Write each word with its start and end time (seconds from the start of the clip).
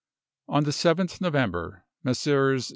On 0.47 0.63
the 0.63 0.71
7th 0.71 1.21
November, 1.21 1.85
Messrs. 2.03 2.69